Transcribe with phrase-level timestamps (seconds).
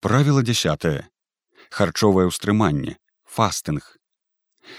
[0.00, 0.84] Правіла 10
[1.68, 2.92] харчовае ўстрыманне
[3.28, 3.84] фастынг.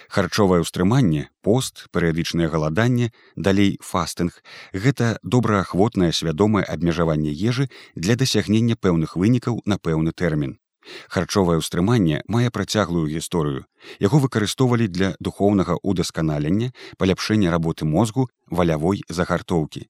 [0.09, 4.41] Харчовае ўстрыманне пост перыядычнае галаданне далей фастынг
[4.73, 10.57] гэта добраахвотнае свядомае абмежаванне ежы для дасягнення пэўных вынікаў на пэўны тэрмін.
[11.05, 13.69] Харчовае ўстрыманне мае працяглую гісторыю.
[14.01, 19.85] Яго выкарыстоўвалі для духоўнага удасканалення паляпшэння работы мозгу валявой загартоўкі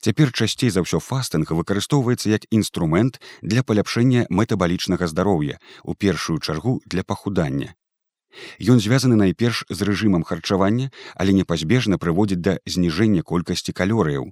[0.00, 6.80] Цяпер часцей за ўсё фастынг выкарыстоўваецца як інструмент для паляпшэння метабалічнага здароўя у першую чаргу
[6.86, 7.74] для пахудання.
[8.60, 14.30] Ён звязаны найперш з рэжымам харчавання, але непазбежна прыводзіць да зніжэння колькасці калорыяў.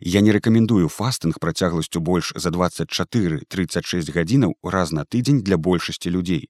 [0.00, 6.48] Я не рэкамендую фастынг працягласцю больш за 24-36 гадзінаў раз на тыдзень для большасці людзей.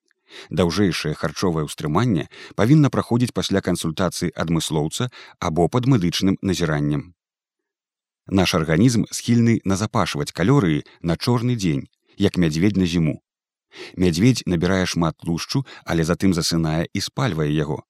[0.49, 7.16] Даўжэйшае харчовае ўстрыманне павінна праходзіць пасля кансультацыі адмыслоўца або пад медычным назіраннем.
[8.29, 11.87] Наш арганізм схільны назапашваць калорыі на чорны дзень,
[12.17, 13.21] як мядзведь на зіму.
[13.95, 17.83] Мядзведь набірае шмат тлушчу, але затым засынае і спальвае яго.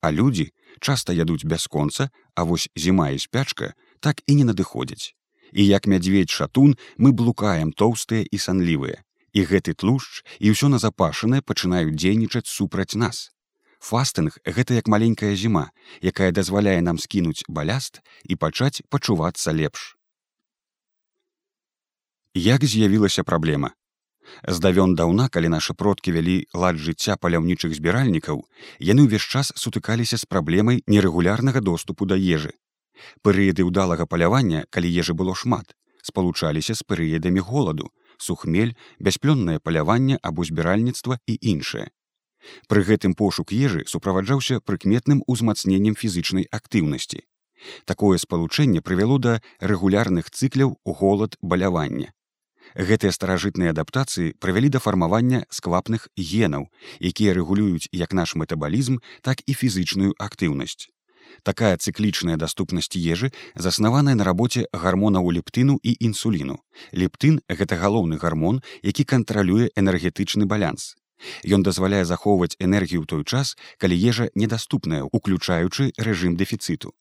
[0.00, 5.14] А людзі часта ядуць бясконца, а вось зіма і спячка так і не надыходзяць.
[5.52, 9.02] І як мядзведь шатун мы блукаем тоўстыя і санлівыя.
[9.34, 13.33] І гэты тлушч і ўсё назапашанае пачынаюць дзейнічаць супраць нас.
[13.84, 15.68] Фастынг гэта як маленькая зіма,
[16.00, 19.96] якая дазваляе нам скінуць баляст і пачаць пачувацца лепш.
[22.34, 23.74] Як з'явілася праблема?
[24.48, 28.40] Здавён даўна, калі нашы продкі вялі лад жыцця паляўнічых збіральнікаў,
[28.80, 32.54] яны ўвесь час сутыкаліся з праблемай нерэгулярнага доступу да ежы.
[33.20, 40.48] Перыяды ўдалага палявання, калі ежы было шмат, спалучаліся з перыядамі голаду, сухмель, бясплённае паляванне або
[40.48, 41.92] збіральніцтва і іншае.
[42.68, 47.24] Пры гэтым пошук ежы суправаджаўся прыкметным узмацненнем фізычнай актыўнасці.
[47.84, 52.12] Такое спалучэнне прывяло да рэгулярных цыкляў голад балявання.
[52.74, 56.66] Гэтыя старажытныя адаптацыі прывялі да фармавання сквапных генаў,
[57.00, 60.90] якія рэгулююць як наш метабалізм, так і фізычную актыўнасць.
[61.42, 66.58] Такая цыклічная даступнасць ежы заснаваная на рабоце гармонаў лептыну і інсуліну.
[66.92, 70.94] Лептын гэта галоўны гармон, які кантралюе энергетычны балянс.
[71.44, 76.94] Ён дазваляе захоўваць энергію ў той час, калі ежа недаступная, уключаючы рэжым дэфіцыту.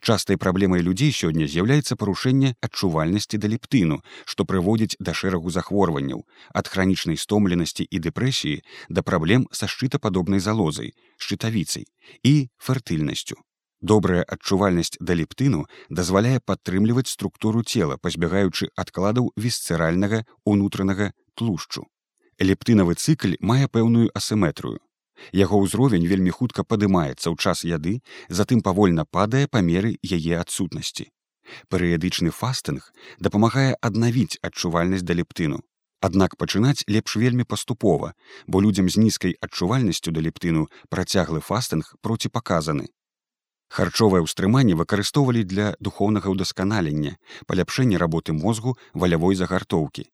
[0.00, 6.24] Частай праблемай людзей сёння з'яўляецца парушэнне адчувальнасці да лептыну, што прыводзіць да шэрагу захворванняў,
[6.54, 11.86] ад хранічнай стомленасці і дэпрэсіі да праблем са шчытападобнай залозай, шчытавіцай
[12.24, 13.36] і фертыльнасцю.
[13.80, 21.88] Добрая адчувальнасць да лептыну дазваляе падтрымліваць структуру цела, пазбягаючы адкладаў вісцеральнага унутранага тлушчу
[22.40, 24.80] лептынавы цыкль мае пэўную асіметрыю.
[25.36, 31.10] Яго ўзровень вельмі хутка падымаецца ў час яды, затым павольна падае па меры яе адсутнасці.
[31.68, 35.60] Перыядычны фастынг дапамагае аднавіць адчувальнасць да лептыну.
[36.00, 38.14] Аднак пачынаць лепш вельмі паступова,
[38.46, 42.88] бо людзям з нізкай адчувальнасцю да лептыну працяглы фастынг проціпаказаны.
[43.70, 50.08] Харчовае ўстрыманне выкарыстоўвалі для духоўнага ўдасканалення, паляпшэння работы мозгу валявой загартоўкі.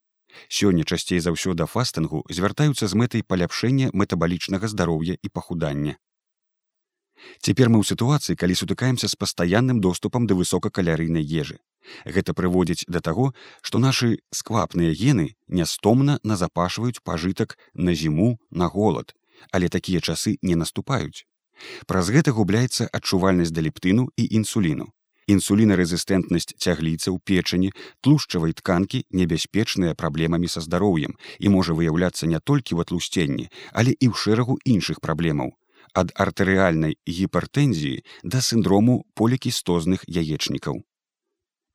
[0.49, 5.95] Сёння часцей за ўсё да фастынгу звяртаюцца з мэтай паляпшэння метабалічнага здароўя і пахудання.
[7.41, 11.57] Цяпер мы ў сітуацыі, калі сутыкаемся з пастаянным доступам да высокакалярыйнай ежы.
[12.05, 19.15] Гэта прыводзіць да таго, што нашы сквапныя гены нястомна назапашваюць пажытак на зіму на голад,
[19.51, 21.25] але такія часы не наступаюць.
[21.87, 24.93] Праз гэта губляецца адчувальнасць да лептыну і інсуліну
[25.27, 27.71] інсулінарэзістэнтнасць цягліцаў печані
[28.01, 31.19] тлушчавай тканкі небяспечныя праблемамі са здароўем.
[31.39, 35.51] І можа выяўляцца не толькі ў атлусценні але і ў шэрагу іншых праблемаў.
[35.93, 40.83] Ад артэрыяльнай гіпертэнзіі да сіндрому полікістозных яечнікаў.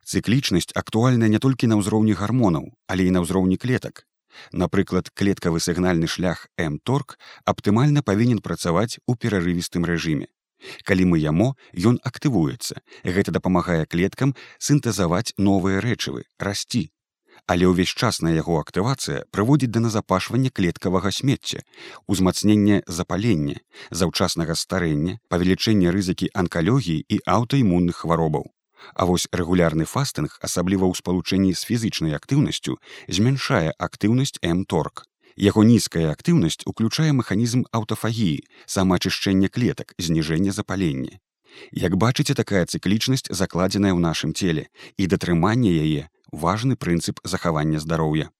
[0.03, 4.09] Цыклічнасць актуальная не толькі на ўзроўні гармонаў але і на ўзроўні клетак.
[4.53, 10.33] Напрыклад клеткавы сігнальны шлях мторг аптымальна павінен працаваць у перарывістым рэжыме
[10.85, 12.81] Калі мы яму, ён актывуецца.
[13.05, 16.91] Гэта дапамагае клеткам сінтэзаваць новыя рэчывы, расці.
[17.47, 21.67] Але ўвесь час на яго актывацыя прыводзіць да назапашвання клеткавага смецця,
[22.07, 23.59] узмацнення запалення,
[23.91, 28.47] заўчаснага старэння, павелічэння рызыкі анкалогіі і аўтаімунных хваробаў.
[28.95, 35.07] А вось рэгулярны фастынг, асабліва ў спалучэнні з фізычнай актыўнасцю, змяншае актыўнасць мторг.
[35.37, 41.19] Яго нізкая актыўнасць уключае механізм аўтафагіі, самаачышчэння клетак, зніжэння запалення.
[41.73, 48.33] Як бачыце, такая цыклічнасць закладзеная ў нашым целе і датрыманне яе важны прынцып захавання здароўя.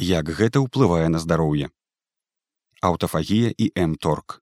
[0.00, 1.68] Як гэта ўплывае на здароўе?
[2.80, 4.40] Аўтафагія і мторг.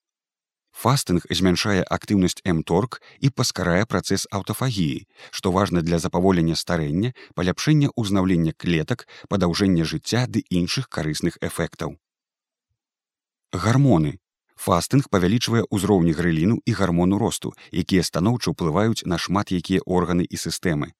[0.78, 8.52] Фастынг змяншае актыўнасць эмторг і паскарае працэс аўтафагіі, што важна для запаволення старэння, паляпшэння ўзнаўлення
[8.54, 11.98] клетак, падаўжэння жыцця ды іншых карысных эфектаў.
[13.50, 14.22] Гармоны.
[14.54, 20.36] Фастынг павялічвае ўзроўні грыліну і гармону росту, якія станоўча ўплываюць на шмат якія органы і
[20.38, 20.94] сістэмы.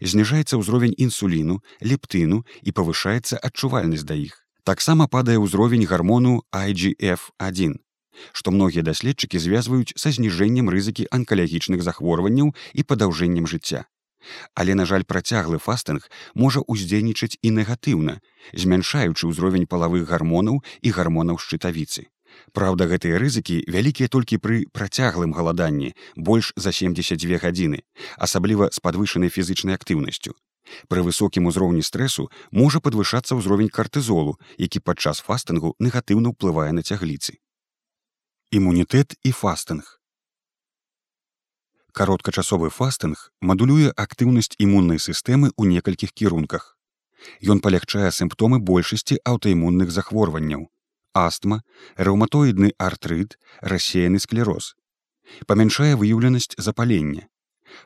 [0.00, 4.44] Зніжаецца ўзровень інсуліну, лептыну і павышаецца адчувальнасць да іх.
[4.64, 7.85] Таксама падае ўзровень гармону IGF1
[8.32, 13.86] што многія даследчыкі звязваюць са зніжэннем рызыкі анкалагічных захворванняў і падаўжэннем жыцця.
[14.54, 18.18] Але, на жаль, працяглы фастынг можа ўздзейнічаць і негатыўна,
[18.52, 22.10] змяншаючы ўзровень палавых гармонаў і гармонаў шчытавіцы.
[22.52, 27.80] Праўда, гэтыя рызыкі вялікія толькі пры працяглым галаданні больш за 72 гадзіны,
[28.18, 30.34] асабліва з падвышанай фізычнай актыўнасцю.
[30.90, 37.38] Пры высокім узроўні стрэсу можа падвышацца ўзровень картызолу, які падчас фастынгу негатыўна ўплывае на цягліцы
[38.52, 39.98] імунітэт і фастынг.
[41.90, 46.78] Кароткачасовы фастынг мадулюе актыўнасць імуннай сістэмы ў некалькіх кірунках.
[47.42, 50.70] Ён палягчае сімптомы большасці аўтаімунных захворванняў
[51.16, 51.62] астма
[51.96, 54.76] рэўматоідны артрыт рассеяны склероз.
[55.50, 57.26] Памяншае выяўленасць запалення.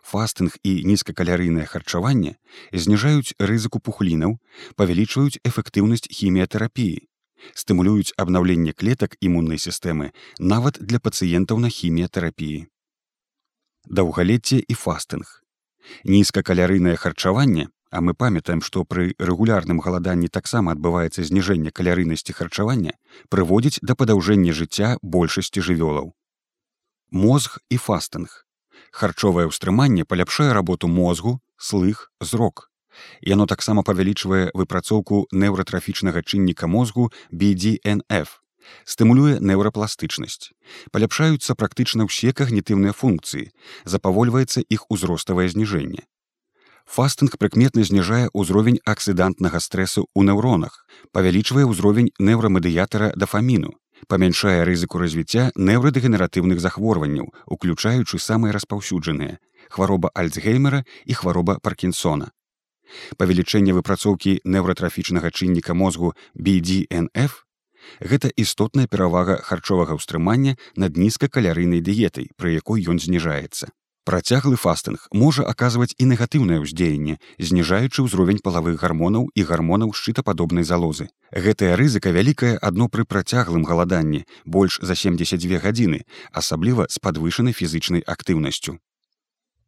[0.04, 2.36] Фастынг і нізкакалярыйнае харчаванне
[2.72, 4.36] зніжаюць рызыку пухлінаў
[4.76, 7.09] павялічваюць эфектыўнасць хіміятэрапіі
[7.54, 12.68] стымулююць абнаўленне клетак імуннай сістэмы нават для пацыентаў на хіміятэрапіі.
[13.88, 15.40] Даўгалецце і фастынг.
[16.04, 22.94] Нізкакалярыйнае харчаванне, а мы памятаем, што пры рэгулярным галаданні таксама адбываецца зніжэнне калярыйнасці харчавання,
[23.28, 26.14] прыводзіць да падаўжэння жыцця большасці жывёлаў.
[27.10, 28.46] Мозг і фастынг.
[28.92, 32.69] Харчовае ўстрыманне паляпшае работу мозгу, слых, зрок.
[33.22, 38.40] Яно таксама павялічвае выпрацоўку неўратрафічнага чынніка мозгу BDNF,
[38.84, 40.52] стымулюе неўрапластычнасць.
[40.92, 43.50] Паляпшаюцца практычна ўсе кагнітыўныя функцыі,
[43.84, 46.06] запавольваецца іх узроставае зніжэнне.
[46.90, 50.82] Фастынг прыкметна зніжае ўзровень аксідантнага стрэсу ў неўронах,
[51.14, 53.76] павялічвае ўзровень неўрамедыятара дафаміну,
[54.10, 59.38] памяншае рызыку развіцця неўрадэгенератыўных захворванняў, уключаючы самыя распаўсюджаныя
[59.70, 62.32] хвароба альцгеймера і хвароба паркінсона
[63.16, 67.44] павелічэнне выпрацоўкі неўратрафічнага чынніка мозгу BDNF
[68.00, 73.72] гэта істотная перавага харчовага ўстрымання над нізкакалярыйнай дыетай, пры якой ён зніжаецца.
[74.08, 81.12] Працяглы фастынг можа аказваць і негатыўнае ўздзеянне, зніжаючы ўзровень палавых гармонаў і гармонаў шчытападобнай залозы.
[81.30, 86.00] Гэтая рызыка вялікая адно пры працяглым галаданні больш за 72 гадзіны,
[86.32, 88.80] асабліва з падвышанай фізычнай актыўнасцю.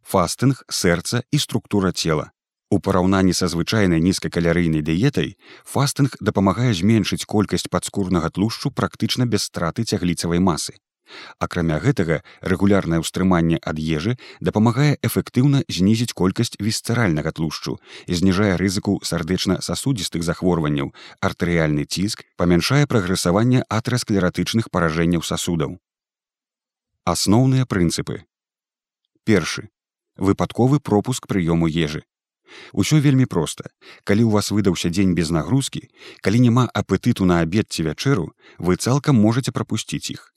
[0.02, 2.32] Фастынг, сэрца і структура цела.
[2.72, 5.34] У параўнанні са звычайнай нізкакалярыйнай дыетай
[5.68, 10.80] фастынг дапамагае зменшыць колькасць падскурнага тлушчу практычна без страты цягліцавай масы.
[11.36, 17.74] Акрамя гэтага рэгулярнае ўстрыманне ад ежы дапамагае эфектыўна знізіць колькасць вісцэральнага тлушчу
[18.08, 25.76] зніжае рызыку сардэчна-сасудзістых захворванняў, артэрыяльны ціск памяншае прагрэсаванне атрасклератычных паражэнняў сасудаў.
[27.04, 28.24] Асноўныя прынцыпы.
[29.28, 29.68] Першы
[30.16, 32.06] выпадковы пропуск прыёму ежы
[32.72, 33.70] Усё вельмі проста.
[34.04, 35.88] Калі ў вас выдаўся дзень без нагрузкі,
[36.20, 40.32] калі няма апетыту на абед ці вячэру, вы цалкам можете прапусціць іх.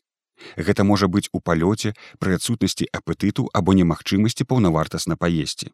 [0.57, 5.71] Гэта можа быць у палёце пры адсутнасці апетыту або немагчымасці паўнавартасна паесці.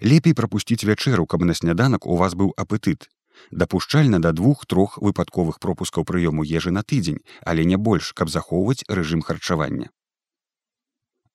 [0.00, 3.08] Лепей прапусціць вячэру, каб на сняданак у вас быў апетыт.
[3.50, 9.22] Дапушчальна да двух-трох выпадковых пропускаў прыёму ежы на тыдзень, але не больш, каб захоўваць рэжым
[9.22, 9.88] харчавання.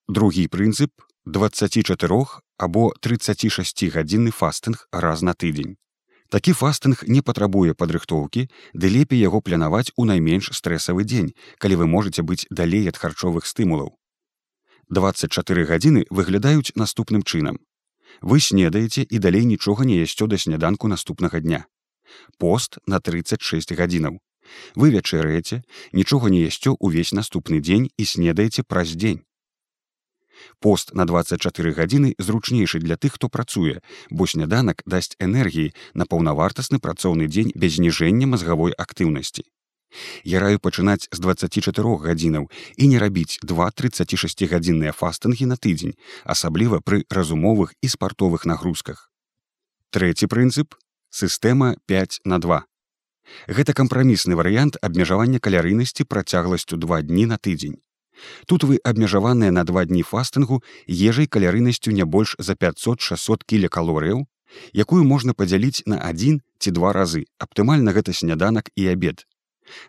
[0.08, 0.92] Другі прынцып
[1.26, 5.74] 24 або 36 гадзінны фастынг раз на тыдзень.
[6.30, 11.90] Такі фастынг не патрабуе падрыхтоўкі, ды лепей яго планаваць у найменш стрэсавы дзень, калі вы
[11.90, 13.98] можете быць далей ад харчовых стымулаў.
[14.88, 17.58] 24 гадзіны выглядаюць наступным чынам.
[18.22, 21.66] Вы снедаеце і далей нічога не ясцё да сняданку наступнага дня.
[22.38, 24.22] Пост на 36 гадзінаў.
[24.78, 29.26] Вы вячэраеце, нічога не ясцё ўвесь наступны дзень і снедаеце праз дзень.
[30.60, 36.78] Пост на 24 гадзіны зручнейшы для тых, хто працуе, бо сняданак дасць энергіі на паўнавартасны
[36.78, 39.44] працоўны дзень без зніжэння мазгавой актыўнасці.
[40.24, 46.80] Я раю пачынаць з 24 гадзінаў і не рабіць два 36гадзінныя фастынгі на тыдзень, асабліва
[46.80, 49.10] пры разумовых і спартовых нагрузках.
[49.90, 50.74] Трэці прынцып
[51.10, 52.64] сістэма 5 на 2.
[53.48, 57.80] Гэта кампрамісны варыянт абмежавання калярыйнасці працягласцю два дні на тыдзень.
[58.46, 64.26] Тут вы абмежаваныя на два дні фастынгу ежай калярынасцю не больш за 500-600 кілекалорыяў,
[64.72, 67.26] якую можна падзяліць на адзін ці два разы.
[67.38, 69.26] Аптымальна гэта сняданак і абед.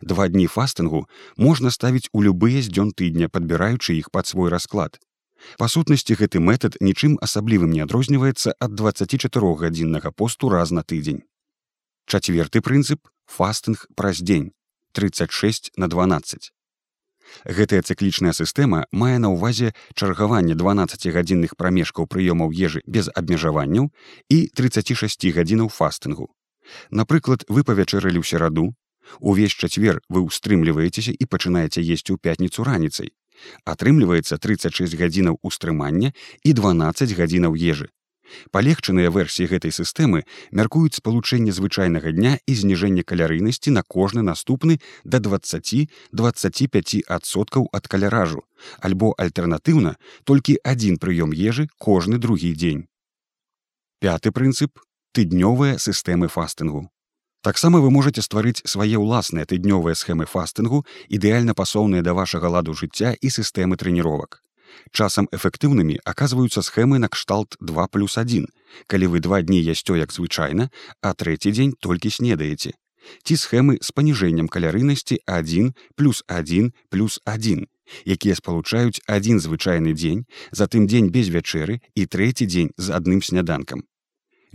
[0.01, 1.07] Два дні фастынгу
[1.37, 4.99] можна ставіць у любыя з дзён тыдня, падбіраючы іх пад свой расклад.
[5.57, 11.21] Па сутнасці гэты метад нічым асаблівым не адрозніваецца ад 24гадзіннага посту раз на тыдзень.
[12.09, 14.51] Чацверты прынцып фастынг праз дзень
[14.97, 16.56] 36 на 12.
[17.45, 23.91] Гэтая цыклічная сістэма мае на ўвазе чаргаванне 12гадзінных прамежкаў прыёмаў ежы без абмежаванняў
[24.29, 26.31] і 36 гадзінаў фастынгу.
[26.91, 28.75] Напрыклад, вы павячэралі ў сераду,
[29.19, 33.13] увесь чацвер вы ўстрымліваецеся і пачынаеце есці ў пятніцу раніцай.
[33.63, 36.11] Атрымліваецца 36 гадзінаў устрымання
[36.43, 37.89] і 12 гадзінаў ежы.
[38.51, 45.19] Палегчаныя версіі гэтай сістэмы мяркуюць спалучэнне звычайнага дня і зніжэнне калярыйнасці на кожны наступны да
[45.19, 48.43] 20-25соткаў ад каляражу,
[48.79, 52.87] альбо альтэрнатыўна толькі адзін прыём ежы кожны другі дзень.
[53.99, 54.79] Пяты прынцып
[55.13, 56.89] тыднёвыя сістэмы фастынгу.
[57.41, 63.15] Таксама вы можете стварыць свае ўласныя тыднёвыя схемы фастынгу ідэальна пасоўныя да вашага ладу жыцця
[63.21, 64.43] і сістэмы трэніровак.
[64.91, 68.47] Часам эфектыўнымі аказваюцца схемы накшталт 2 плюс 1,
[68.87, 70.69] калі вы два дні ясцё як звычайна,
[71.01, 72.73] а трэці дзень толькі снедаеце.
[73.23, 77.67] Ці схемы з паніжэннем калярыйнасці 1 плюс 1 плюс 1,
[78.05, 83.83] якія спалучаюць адзін звычайны дзень, затым дзень без вячэры і трэці дзень з адным сняданкам.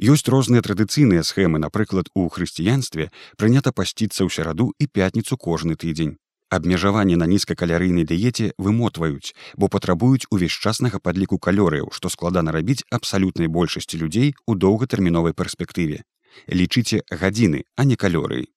[0.00, 6.16] Ёсць розныя традыцыйныя схемы, напрыклад, у хрысціянстве прынята пасціцца ў сераду і пятніцу кожны тыдзень
[6.56, 13.48] абмежаванні на нізкакалярыйнай дыеце вымотваюць бо патрабуюць увесь часнага падліку калорыяў што складана рабіць абсалютнай
[13.48, 16.02] большасці людзей у доўгатэрміновай перспектыве.
[16.48, 18.48] Лічыце гадзіны а не калорыі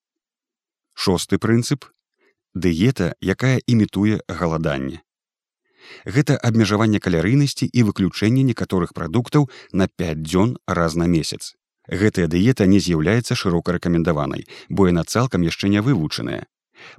[0.96, 1.86] шосты прынцып
[2.56, 5.04] дыета якая імітуе галаданне.
[6.06, 11.54] Гэта абмежаванне калярыйнасці і выключэнне некаторых прадуктаў на 5 дзён раз на месяц.
[11.88, 16.48] Гэтая дыета не з'яўляецца шырока рэкамендаванай бо яна цалкам яшчэ не вывучаная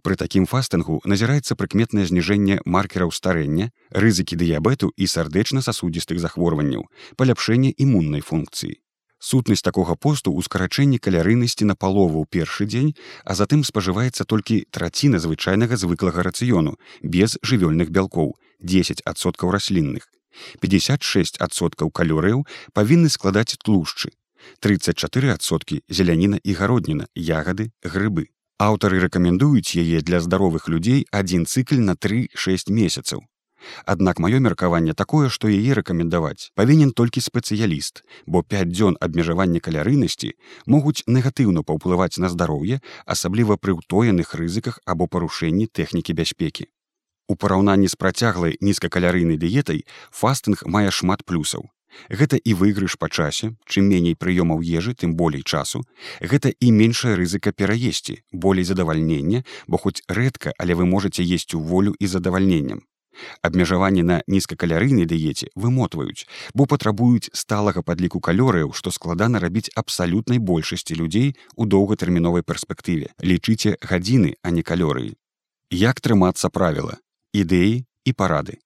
[0.03, 8.21] Пры такім фастынгу назіраецца прыкметнае зніжэнне маркераў старэння, рызыкі дыябету і сардэчна-сасудзістых захворванняў, паляпшэнне імуннай
[8.21, 8.81] функцыі.
[9.19, 12.93] Сутнасць такога посту ў скарачэнні калярыйнасці на палову ў першы дзень,
[13.25, 20.05] а затым спажываецца толькі траціна звычайнага звыклага рацыёну без жывёльных бялкоў 10соткаў раслінных.
[20.61, 22.45] 56соткаў калорыяў
[22.77, 24.13] павінны складаць тлушчы.
[24.61, 28.29] 34соткі зеляніна і гародніна, ягады, грыбы.
[28.57, 33.21] Аўтары рэкамендуюць яе для здаровых людзей адзін цыкль на 3-6 месяцаў.
[33.85, 40.33] Аднак маё меркаванне такое, што яе рэкамендаваць павінен толькі спецыяліст, бо 5 дзён абмежавання калярыйнасці
[40.65, 46.73] могуць негатыўна паўплываць на здароўе, асабліва пры ўтоеных рызыках або парушэнні тэхнікі бяспекі.
[47.29, 51.69] У параўнанні з працяглай нізкакалярыйнай дыетай фастынг мае шмат плюсаў.
[52.11, 55.85] Гэта і выйгрыш па часе, чым меней прыёмаў ежы, тым болей часу.
[56.21, 61.61] Гэта і меншая рызыка пераесці, болей задавальнення, бо хоць рэдка, але вы можете есць у
[61.61, 62.83] волю і задавальненнем.
[63.43, 70.99] Абмежаванні на нізкакалярыйнай дыеце вымотваюць, бо патрабуюць сталага падліку калорыяў, што складана рабіць абсалютнай большасці
[71.01, 73.13] людзей у доўгатэрміновай перспектыве.
[73.23, 75.17] Лічыце гадзіны, а не калорыі.
[75.73, 77.01] Як трымацца правіла,
[77.33, 78.61] ідэі і парады.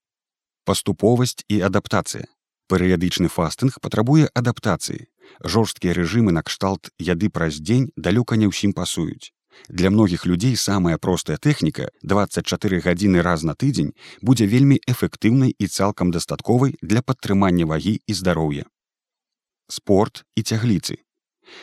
[0.67, 2.27] Паступовасць і адаптацыя
[2.71, 5.11] перыядычны фастынг патрабуе адаптацыі.
[5.43, 9.35] Жорсткія рэжымы накшталт яды праз дзень далёка не ўсім пасуюць.
[9.69, 15.67] Для многіх людзей самая простая тэхніка 24 гадзіны раз на тыдзень будзе вельмі эфектыўнай і
[15.67, 18.65] цалкам дастатковай для падтрымання вагі і здароўя.
[19.69, 21.03] Спорт і цягліцы.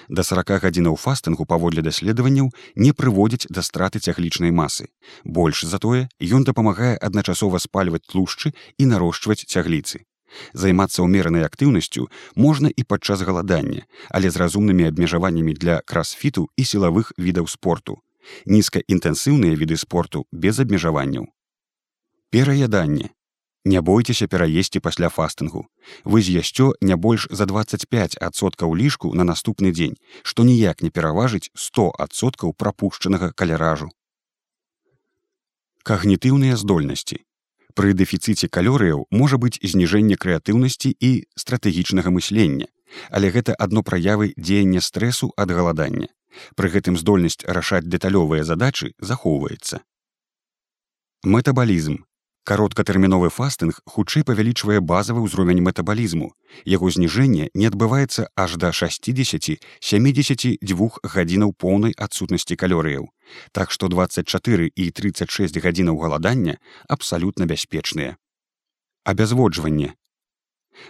[0.10, 4.92] Да 40 гадзінаў фастынгу паводле даследаванняў не прыводзяць да страты цяглічнай масы.
[5.24, 10.04] Больш затое ён дапамагае адначасова спальваць тлушчы і нарошчваць цягліцы
[10.54, 17.14] Займацца ўмеранай актыўнасцю можна і падчас галадання, але з разумнымі абмежаваннямі для красфіту і сілавых
[17.18, 18.02] відаў спорту.
[18.46, 21.28] Нізкаінтэнсіўныя віды спорту без абмежаванняў.
[22.30, 23.12] Пераяданне.
[23.68, 25.68] Не бойцеся пераесці пасля фастынгу.
[26.04, 32.56] Вы з'ясцё не больш за 25соткаў лішку на наступны дзень, што ніяк не пераважыць 100соткаў
[32.56, 33.92] прапушчанага каляражу.
[35.84, 37.27] Кагнітыўныя здольнасці
[37.78, 42.68] пры дэфіцыце калорыяў можа быць зніжэнне крэатыўнасці і стратэгічнага мыслення,
[43.14, 46.10] але гэта адно праявы дзеяння стрэсу ад галадання.
[46.58, 49.82] Пры гэтым здольнасць рашаць дэталёвыя задачы захоўваецца.
[51.24, 52.02] Метабалізм
[52.48, 56.32] кароткатэрміновы фастынг хутчэй павялічвае базавы ўзровень метабалізму.
[56.64, 63.12] Яго зніжэнне не адбываецца аж да 60-72 гадзінаў поўнай адсутнасці калорыяў.
[63.52, 66.56] Так што 24 і 36 гадзінаў галадання
[66.88, 68.16] абсалютна бяспечныя.
[69.04, 70.00] Абязводжванне.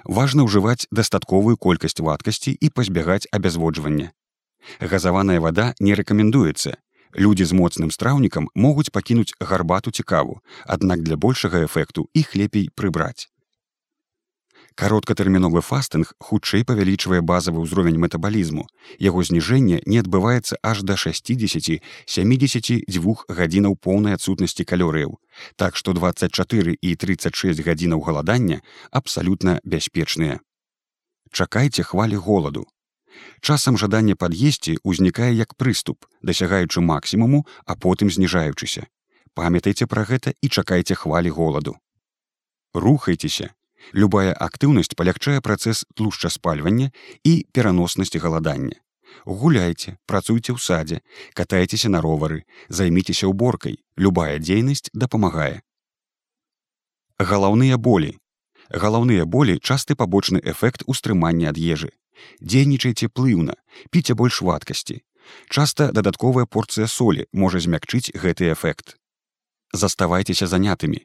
[0.06, 4.14] Важна ўжываць дастатковую колькасць вадкасці і пазбягаць абязводжвання.
[4.80, 6.78] Газаваная вада не рэкамендуецца,
[7.16, 13.30] Людзі з моцным страўнікам могуць пакінуць гарбату цікаву, аднак для большага эфекту іх лепей прыбраць.
[14.78, 18.70] Кароткатэрміновы фастынг хутчэй павялічвае базавы ўзровень метабалізму.
[19.02, 21.82] Яго зніжэнне не адбываецца аж да 60-72
[23.26, 25.18] гадзінаў поўнай адсутнасці калорыяў.
[25.58, 28.62] Так што 24 і 36 гадзінаў галадання
[28.92, 30.46] абсалютна бяспечныя.
[31.34, 32.70] Чакайце хвалі голаду.
[33.42, 38.88] Часам жаданне пад'есці ўзнікае як прыступ, дасягаючы максімуму, а потым зніжаючыся.
[39.34, 41.78] Памятайце пра гэта і чакайце хвалі голаду.
[42.74, 43.54] Рухайцеся,
[43.94, 46.92] Любая актыўнасць палягчае працэс тлушчаспальвання
[47.24, 48.76] і пераноснасці галадання.
[49.26, 51.00] Гуляйце, працуйце ў садзе,
[51.34, 55.64] катайцеся на ровары, займіцеся ўборкай, любая дзейнасць дапамагае.
[57.20, 58.20] Галаўныя болі.
[58.70, 61.96] Галаўныя болі часты пабочны эфект устрымання ад ежы.
[62.42, 63.58] Дзейнічайце плыўна,
[63.92, 65.02] піце больш вадкасці.
[65.50, 68.96] Часта дадатковая порцыя солі можа змякчыць гэты эфект.
[69.74, 71.04] Заставайцеся занятымі,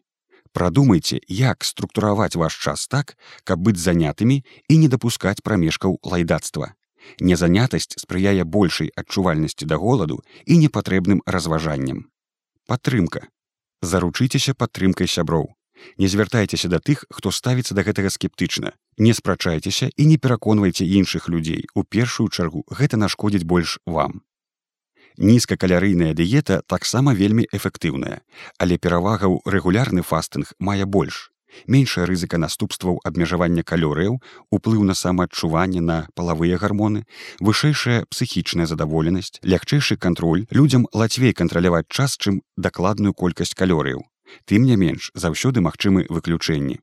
[0.52, 6.75] Прадумайце, як структураваць ваш час так, каб быць занятымі і не дапускаць прамежкаў лайдацтва.
[7.21, 12.04] Незанятасць спрыяе большай адчувальнасці да голаду і непатрэбным разважаннем.
[12.69, 13.26] Падтрымка.
[13.81, 15.49] Заручыцеся падтрымкай сяброў.
[15.98, 18.72] Не звяртайцеся да тых, хто ставіцца да гэтага скептычна.
[18.98, 21.66] Не спрачайцеся і не пераконвайце іншых людзей.
[21.74, 24.22] У першую чаргу гэта нашкодзіць больш вам
[25.18, 28.22] нізкакалярыйная дыета таксама вельмі эфектыўная,
[28.58, 31.28] але перавага ў рэгулярны фастынг мае больш.
[31.66, 34.16] Меншая рызыка наступстваў абмежавання калорыяў,
[34.50, 37.04] уплыў на самаадчуванне на палавыя гармоны,
[37.40, 44.00] вышэйшая псіхічная задаволенасць, лягчэйшы кантроль людзям лацвей кантраляваць час, чым дакладную колькасць калорыяў.
[44.44, 46.80] Тым не менш заўсёды магчымы выключэнні.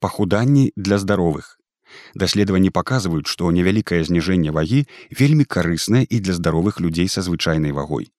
[0.00, 1.58] Пахуданні для здаровых.
[2.14, 4.86] Даследаванні паказваюць што невялікае зніжэнне вагі
[5.20, 8.10] вельмі карыснае і для здаровых людзей са звычайнай вагой.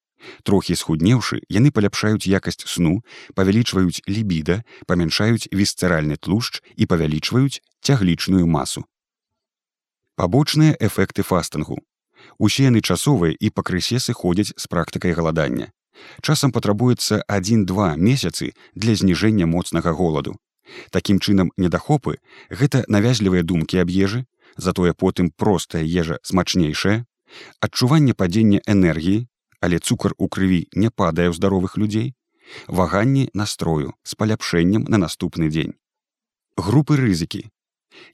[0.43, 3.03] Трохі схуднеўшы яны паляпшаюць якасць сну
[3.35, 8.85] павялічваюць лібіда памяншаюць вісцэральны тлушч і павялічваюць цяглічную масу.
[10.15, 11.81] Пабочныя эфекты фастынгу.
[12.37, 15.73] Усе яны часовыя і пакрысе сыходзяць з практыкай галадання
[16.21, 20.35] часам патрабуецца адзін-два месяцы для зніжэння моцнага голаду
[20.91, 22.17] Такім чынам недахопы
[22.49, 24.25] гэта навязлівыя думкі аб ежы,
[24.57, 27.05] затое потым простая ежа смачнейшая,
[27.59, 29.27] адчуванне падзення энергіі,
[29.59, 32.13] але цукар у крыві не падае ў здаровых людзей,
[32.67, 35.75] ваганні настрою з паляпшэннем на наступны дзень.
[36.57, 37.49] Групы рызыкі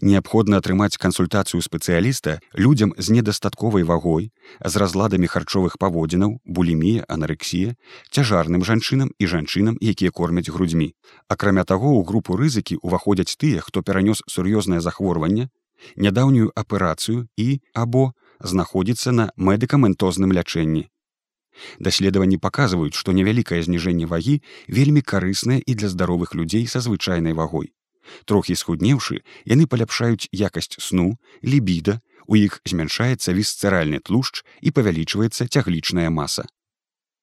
[0.02, 4.32] Неабходна атрымаць кансультацыю спецыяліста людзям з недастатковай вагой,
[4.64, 7.76] з разладамі харчовых паводзінаў, булімія, анарексія,
[8.12, 10.94] цяжарным жанчынам і жанчынам, якія кормяць грудзьмі.
[11.28, 15.50] Акрамя таго, у групу рызыкі ўваходзяць тыя, хто перанёс сур'ёзнае захворванне,
[15.96, 20.88] нядаўнюю аперацыю і або знаходзіцца на медыкаментозным лячэнні.
[21.80, 27.74] Даследаванні паказваюць, што невялікае зніжэнне вагі вельмі карыснае і для здаровых людзей са звычайнай вагой.
[28.26, 36.10] Трохі схуднеўшы, яны паляпшаюць якасць сну, лібіда, у іх змяншаецца вісцэральны тлушч і павялічваецца цяглічная
[36.14, 36.46] маса.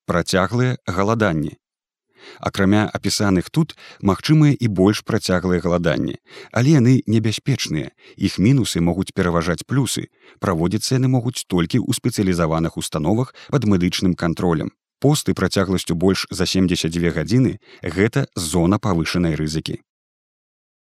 [0.07, 1.57] Працяглыя галаданні.
[2.41, 6.19] Акрамя апісаных тут магчымыя і больш працяглыя галаданні,
[6.51, 7.93] але яны небяспечныя.
[8.17, 10.11] Іх мінусы могуць пераважаць плюсы.
[10.41, 14.75] Праводзіцца яны могуць толькі ў спецыялізаваных установах пад медычным кантролем.
[14.99, 19.86] Посты працягласцю больш за 72 гадзіны гэта зона павышанай рызыкі.